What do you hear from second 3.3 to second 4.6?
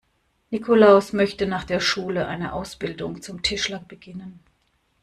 Tischler beginnen.